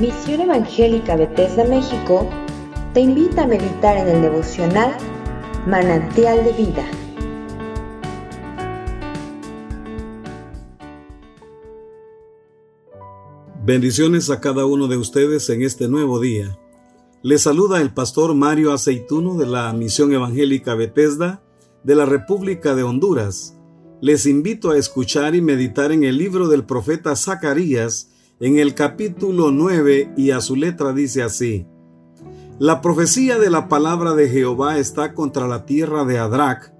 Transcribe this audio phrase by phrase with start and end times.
[0.00, 2.26] Misión Evangélica Bethesda México
[2.94, 4.96] te invita a meditar en el devocional
[5.66, 6.90] Manantial de Vida.
[13.62, 16.58] Bendiciones a cada uno de ustedes en este nuevo día.
[17.20, 21.42] Les saluda el pastor Mario Aceituno de la Misión Evangélica Bethesda
[21.84, 23.58] de la República de Honduras.
[24.00, 28.09] Les invito a escuchar y meditar en el libro del profeta Zacarías
[28.40, 31.66] en el capítulo 9 y a su letra dice así.
[32.58, 36.72] La profecía de la palabra de Jehová está contra la tierra de Adrac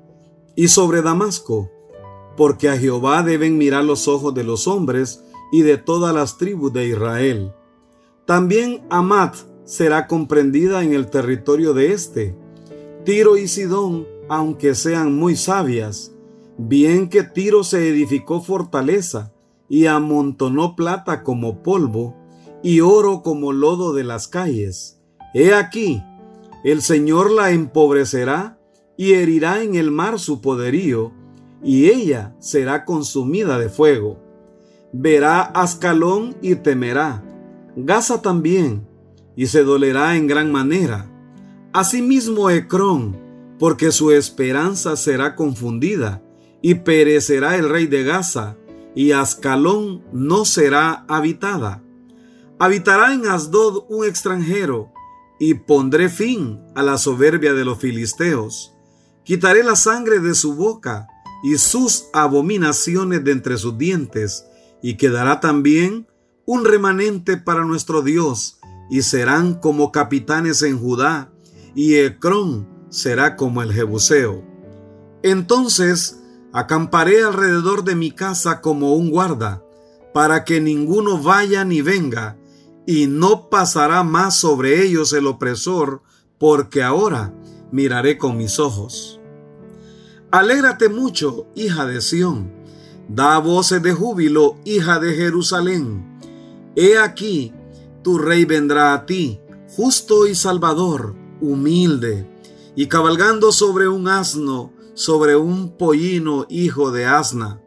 [0.56, 1.70] y sobre Damasco,
[2.36, 6.72] porque a Jehová deben mirar los ojos de los hombres y de todas las tribus
[6.72, 7.52] de Israel.
[8.26, 12.36] También Amat será comprendida en el territorio de este.
[13.04, 16.12] Tiro y Sidón, aunque sean muy sabias,
[16.56, 19.32] bien que Tiro se edificó fortaleza,
[19.70, 22.16] y amontonó plata como polvo
[22.62, 25.00] y oro como lodo de las calles.
[25.32, 26.02] He aquí,
[26.64, 28.58] el Señor la empobrecerá
[28.96, 31.12] y herirá en el mar su poderío,
[31.62, 34.18] y ella será consumida de fuego.
[34.92, 37.22] Verá Ascalón y temerá,
[37.76, 38.86] Gaza también,
[39.36, 41.08] y se dolerá en gran manera.
[41.72, 43.16] Asimismo Ecrón,
[43.58, 46.22] porque su esperanza será confundida,
[46.60, 48.56] y perecerá el rey de Gaza,
[48.94, 51.82] y Ascalón no será habitada.
[52.58, 54.92] Habitará en Asdod un extranjero,
[55.38, 58.74] y pondré fin a la soberbia de los filisteos.
[59.24, 61.08] Quitaré la sangre de su boca
[61.42, 64.44] y sus abominaciones de entre sus dientes,
[64.82, 66.06] y quedará también
[66.44, 68.60] un remanente para nuestro Dios,
[68.90, 71.32] y serán como capitanes en Judá,
[71.74, 74.44] y Ecrón será como el Jebuseo.
[75.22, 76.19] Entonces
[76.52, 79.62] Acamparé alrededor de mi casa como un guarda,
[80.12, 82.36] para que ninguno vaya ni venga,
[82.86, 86.02] y no pasará más sobre ellos el opresor,
[86.38, 87.32] porque ahora
[87.70, 89.20] miraré con mis ojos.
[90.32, 92.52] Alégrate mucho, hija de Sión,
[93.08, 96.18] da voces de júbilo, hija de Jerusalén.
[96.74, 97.52] He aquí,
[98.02, 99.40] tu rey vendrá a ti,
[99.76, 102.28] justo y salvador, humilde,
[102.74, 107.62] y cabalgando sobre un asno, sobre un pollino hijo de asna.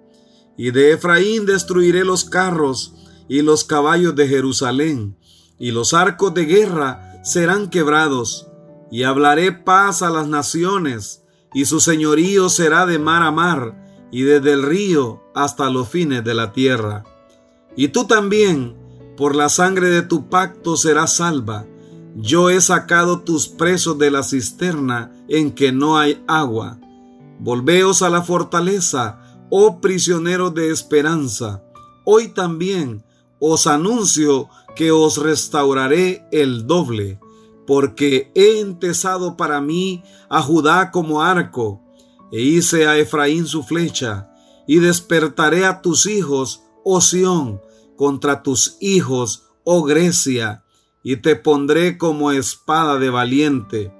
[0.55, 2.93] Y de Efraín destruiré los carros
[3.27, 5.17] y los caballos de Jerusalén,
[5.57, 8.49] y los arcos de guerra serán quebrados,
[8.91, 11.23] y hablaré paz a las naciones,
[11.55, 16.23] y su señorío será de mar a mar, y desde el río hasta los fines
[16.23, 17.03] de la tierra.
[17.75, 18.77] Y tú también,
[19.17, 21.65] por la sangre de tu pacto serás salva.
[22.15, 26.79] Yo he sacado tus presos de la cisterna en que no hay agua
[27.39, 31.63] Volveos a la fortaleza, oh prisioneros de esperanza.
[32.05, 33.03] Hoy también
[33.39, 37.19] os anuncio que os restauraré el doble,
[37.67, 41.81] porque he entesado para mí a Judá como arco,
[42.31, 44.29] e hice a Efraín su flecha,
[44.65, 47.61] y despertaré a tus hijos, oh Sión,
[47.95, 50.63] contra tus hijos, oh Grecia,
[51.03, 53.93] y te pondré como espada de valiente.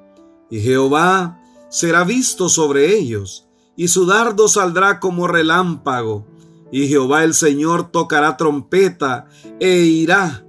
[0.49, 1.42] Y Jehová
[1.73, 6.27] será visto sobre ellos, y su dardo saldrá como relámpago,
[6.71, 9.25] y Jehová el Señor tocará trompeta
[9.59, 10.45] e irá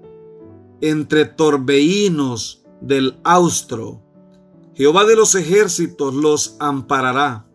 [0.83, 4.03] entre torbellinos del austro.
[4.75, 7.47] Jehová de los ejércitos los amparará,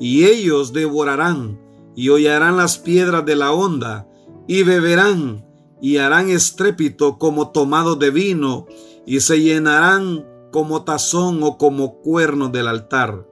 [0.00, 1.60] y ellos devorarán,
[1.94, 4.08] y hollarán las piedras de la onda,
[4.46, 5.44] y beberán,
[5.82, 8.66] y harán estrépito como tomado de vino,
[9.04, 13.26] y se llenarán como tazón o como cuerno del altar.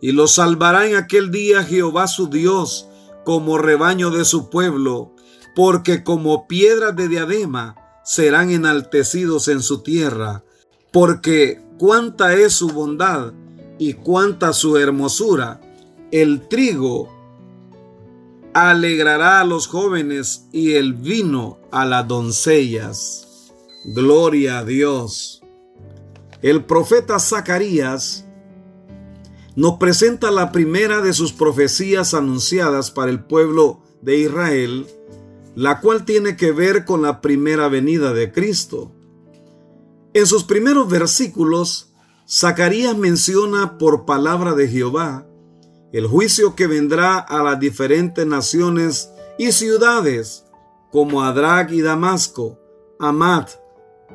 [0.00, 2.88] Y los salvará en aquel día Jehová su Dios
[3.24, 5.14] como rebaño de su pueblo,
[5.54, 10.42] porque como piedras de diadema serán enaltecidos en su tierra,
[10.90, 13.32] porque cuánta es su bondad
[13.78, 15.60] y cuánta su hermosura,
[16.10, 17.08] el trigo
[18.52, 23.52] alegrará a los jóvenes y el vino a las doncellas.
[23.84, 25.39] Gloria a Dios.
[26.42, 28.26] El profeta Zacarías
[29.56, 34.86] nos presenta la primera de sus profecías anunciadas para el pueblo de Israel,
[35.54, 38.90] la cual tiene que ver con la primera venida de Cristo.
[40.14, 41.92] En sus primeros versículos,
[42.26, 45.26] Zacarías menciona por palabra de Jehová
[45.92, 50.44] el juicio que vendrá a las diferentes naciones y ciudades,
[50.92, 52.58] como Adrag y Damasco,
[53.00, 53.50] Amat,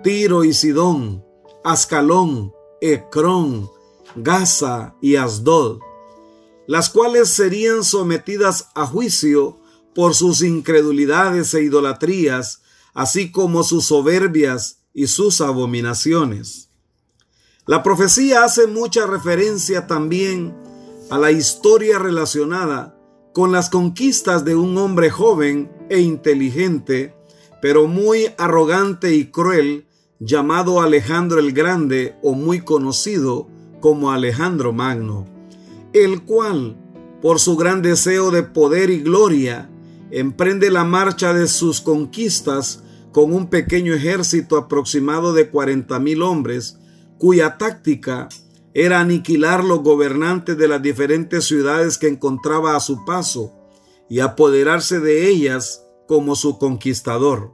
[0.02, 1.25] Tiro y Sidón,
[1.66, 3.72] Ascalón, Ecrón,
[4.16, 5.80] Gaza y Asdod,
[6.68, 9.60] las cuales serían sometidas a juicio
[9.96, 12.62] por sus incredulidades e idolatrías,
[12.94, 16.70] así como sus soberbias y sus abominaciones.
[17.66, 20.56] La profecía hace mucha referencia también
[21.10, 22.96] a la historia relacionada
[23.34, 27.16] con las conquistas de un hombre joven e inteligente,
[27.60, 29.88] pero muy arrogante y cruel,
[30.20, 33.48] llamado Alejandro el Grande o muy conocido
[33.82, 35.26] como Alejandro Magno,
[35.94, 36.78] el cual,
[37.22, 39.70] por su gran deseo de poder y gloria,
[40.12, 46.80] emprende la marcha de sus conquistas con un pequeño ejército aproximado de 40 mil hombres,
[47.18, 48.30] cuya táctica
[48.74, 53.54] era aniquilar los gobernantes de las diferentes ciudades que encontraba a su paso
[54.10, 57.54] y apoderarse de ellas como su conquistador.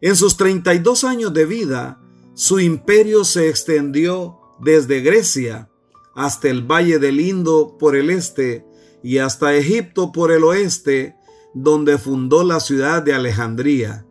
[0.00, 2.00] En sus 32 años de vida,
[2.34, 5.70] su imperio se extendió desde Grecia
[6.14, 8.66] hasta el Valle del Indo por el este
[9.02, 11.16] y hasta Egipto por el oeste,
[11.54, 14.06] donde fundó la ciudad de Alejandría.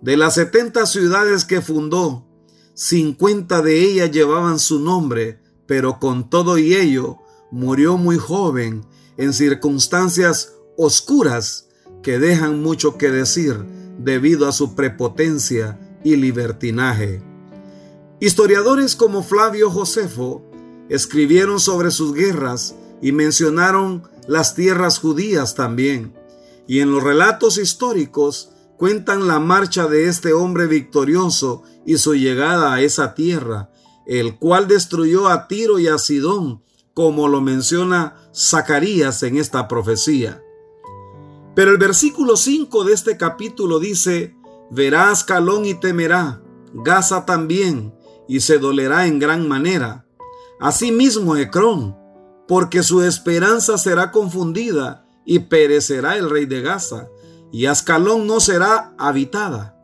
[0.00, 2.26] De las 70 ciudades que fundó,
[2.74, 7.18] 50 de ellas llevaban su nombre, pero con todo y ello
[7.52, 8.84] murió muy joven
[9.16, 11.68] en circunstancias oscuras
[12.02, 13.64] que dejan mucho que decir
[14.04, 17.22] debido a su prepotencia y libertinaje.
[18.20, 20.42] Historiadores como Flavio Josefo
[20.88, 26.14] escribieron sobre sus guerras y mencionaron las tierras judías también.
[26.66, 32.74] Y en los relatos históricos cuentan la marcha de este hombre victorioso y su llegada
[32.74, 33.70] a esa tierra,
[34.06, 36.62] el cual destruyó a Tiro y a Sidón,
[36.92, 40.43] como lo menciona Zacarías en esta profecía.
[41.54, 44.34] Pero el versículo 5 de este capítulo dice,
[44.70, 46.42] verás Calón y temerá,
[46.72, 47.94] Gaza también,
[48.26, 50.06] y se dolerá en gran manera.
[50.60, 51.96] Asimismo Ecrón,
[52.48, 57.08] porque su esperanza será confundida, y perecerá el rey de Gaza,
[57.52, 59.78] y Ascalón no será habitada.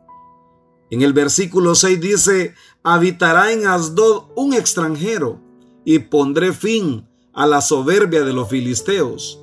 [0.89, 2.53] En el versículo 6 dice,
[2.83, 5.39] habitará en Asdod un extranjero,
[5.85, 9.40] y pondré fin a la soberbia de los filisteos.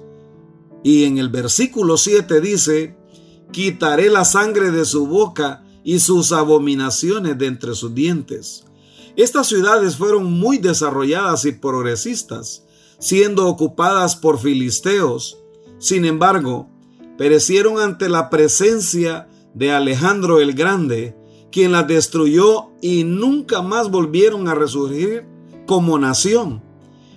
[0.83, 2.97] Y en el versículo 7 dice,
[3.53, 8.65] quitaré la sangre de su boca y sus abominaciones de entre sus dientes.
[9.17, 12.65] Estas ciudades fueron muy desarrolladas y progresistas,
[12.99, 15.39] siendo ocupadas por filisteos.
[15.79, 16.69] Sin embargo,
[17.17, 21.17] perecieron ante la presencia de Alejandro el Grande,
[21.51, 25.25] quien las destruyó y nunca más volvieron a resurgir
[25.67, 26.63] como nación,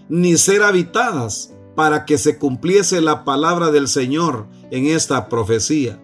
[0.10, 6.00] ni ser habitadas para que se cumpliese la palabra del Señor en esta profecía.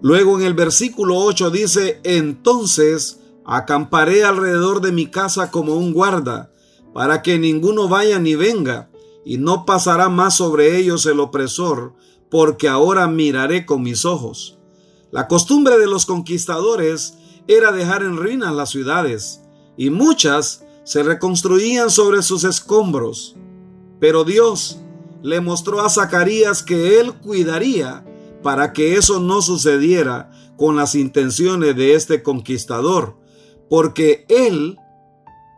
[0.00, 6.50] Luego en el versículo 8 dice, entonces acamparé alrededor de mi casa como un guarda,
[6.94, 8.88] para que ninguno vaya ni venga,
[9.26, 11.92] y no pasará más sobre ellos el opresor,
[12.30, 14.56] porque ahora miraré con mis ojos.
[15.10, 19.42] La costumbre de los conquistadores era dejar en ruinas las ciudades,
[19.76, 23.36] y muchas se reconstruían sobre sus escombros.
[24.00, 24.78] Pero Dios
[25.22, 28.04] le mostró a Zacarías que él cuidaría
[28.42, 33.16] para que eso no sucediera con las intenciones de este conquistador,
[33.70, 34.78] porque él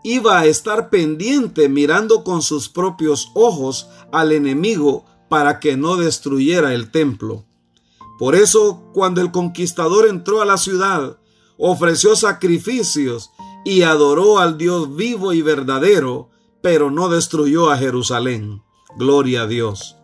[0.04, 6.72] iba a estar pendiente mirando con sus propios ojos al enemigo para que no destruyera
[6.74, 7.44] el templo.
[8.18, 11.18] Por eso, cuando el conquistador entró a la ciudad,
[11.58, 13.32] ofreció sacrificios
[13.64, 16.30] y adoró al Dios vivo y verdadero,
[16.66, 18.60] pero no destruyó a Jerusalén.
[18.98, 19.94] Gloria a Dios.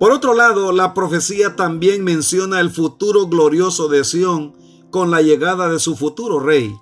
[0.00, 4.56] Por otro lado, la profecía también menciona el futuro glorioso de Sión
[4.90, 6.74] con la llegada de su futuro rey.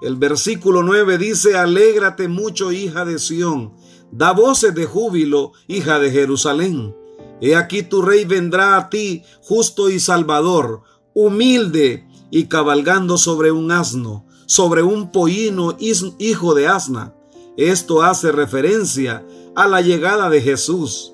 [0.00, 3.74] El versículo 9 dice, Alégrate mucho, hija de Sión,
[4.10, 6.96] da voces de júbilo, hija de Jerusalén
[7.42, 10.80] He aquí tu rey vendrá a ti, justo y salvador,
[11.12, 17.14] humilde y cabalgando sobre un asno, sobre un pollino hijo de asna.
[17.60, 19.22] Esto hace referencia
[19.54, 21.12] a la llegada de Jesús.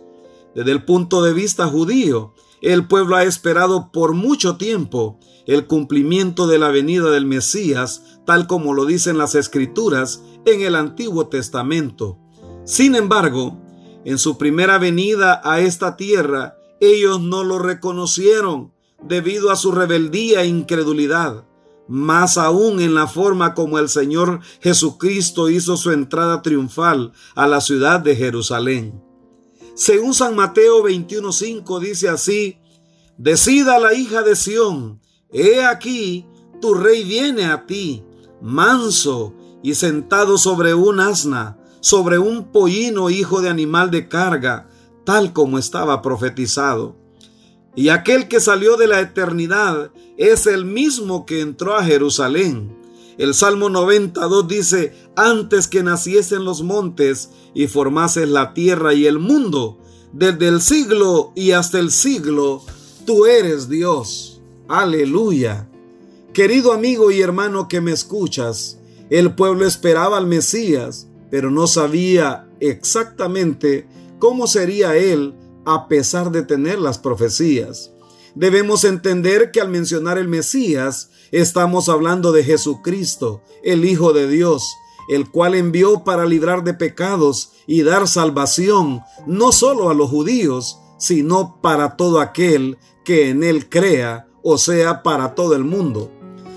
[0.54, 6.46] Desde el punto de vista judío, el pueblo ha esperado por mucho tiempo el cumplimiento
[6.46, 12.16] de la venida del Mesías, tal como lo dicen las escrituras en el Antiguo Testamento.
[12.64, 13.60] Sin embargo,
[14.04, 18.72] en su primera venida a esta tierra, ellos no lo reconocieron
[19.02, 21.44] debido a su rebeldía e incredulidad.
[21.88, 27.60] Más aún en la forma como el Señor Jesucristo hizo su entrada triunfal a la
[27.60, 29.02] ciudad de Jerusalén.
[29.74, 32.58] Según San Mateo 21:5 dice así,
[33.18, 35.00] Decida la hija de Sión,
[35.32, 36.26] he aquí,
[36.60, 38.04] tu rey viene a ti,
[38.42, 44.68] manso y sentado sobre un asna, sobre un pollino hijo de animal de carga,
[45.04, 46.96] tal como estaba profetizado.
[47.76, 52.74] Y aquel que salió de la eternidad es el mismo que entró a Jerusalén.
[53.18, 59.18] El Salmo 92 dice, antes que naciesen los montes y formases la tierra y el
[59.18, 59.78] mundo,
[60.12, 62.62] desde el siglo y hasta el siglo,
[63.04, 64.40] tú eres Dios.
[64.68, 65.68] Aleluya.
[66.32, 68.78] Querido amigo y hermano que me escuchas,
[69.10, 73.86] el pueblo esperaba al Mesías, pero no sabía exactamente
[74.18, 75.34] cómo sería él
[75.66, 77.90] a pesar de tener las profecías.
[78.34, 84.62] Debemos entender que al mencionar el Mesías, estamos hablando de Jesucristo, el Hijo de Dios,
[85.08, 90.78] el cual envió para librar de pecados y dar salvación no solo a los judíos,
[90.98, 96.10] sino para todo aquel que en él crea, o sea, para todo el mundo.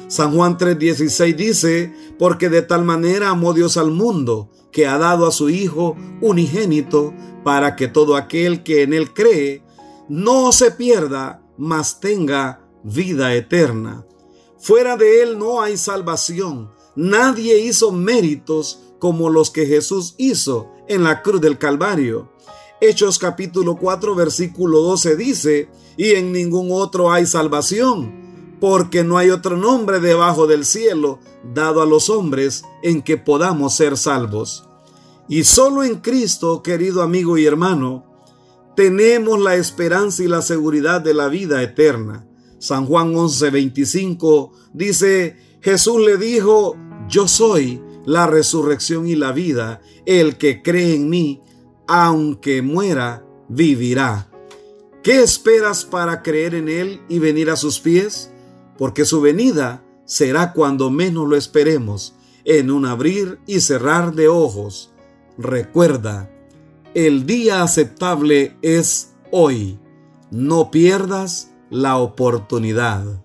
[0.08, 5.28] San Juan 3:16 dice, porque de tal manera amó Dios al mundo, que ha dado
[5.28, 7.14] a su Hijo unigénito,
[7.44, 9.64] para que todo aquel que en él cree
[10.08, 14.06] no se pierda, mas tenga vida eterna.
[14.58, 16.72] Fuera de él no hay salvación.
[16.96, 22.30] Nadie hizo méritos como los que Jesús hizo en la cruz del Calvario.
[22.82, 29.30] Hechos capítulo 4 versículo 12 dice, y en ningún otro hay salvación, porque no hay
[29.30, 31.20] otro nombre debajo del cielo
[31.54, 34.69] dado a los hombres en que podamos ser salvos.
[35.30, 38.04] Y solo en Cristo, querido amigo y hermano,
[38.76, 42.28] tenemos la esperanza y la seguridad de la vida eterna.
[42.58, 46.76] San Juan 11:25 dice, Jesús le dijo,
[47.08, 51.42] yo soy la resurrección y la vida, el que cree en mí,
[51.88, 54.32] aunque muera, vivirá.
[55.04, 58.32] ¿Qué esperas para creer en Él y venir a sus pies?
[58.78, 64.89] Porque su venida será cuando menos lo esperemos, en un abrir y cerrar de ojos.
[65.42, 66.30] Recuerda,
[66.94, 69.80] el día aceptable es hoy.
[70.32, 73.24] No pierdas la oportunidad.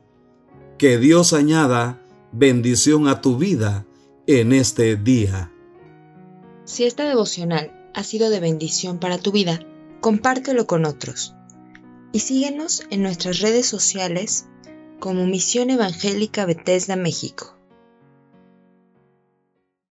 [0.79, 3.85] Que Dios añada bendición a tu vida
[4.29, 5.51] en este día.
[6.65, 9.59] Si esta devocional ha sido de bendición para tu vida,
[10.01, 11.35] compártelo con otros.
[12.13, 14.47] Y síguenos en nuestras redes sociales
[15.01, 17.57] como Misión Evangélica Bethesda México.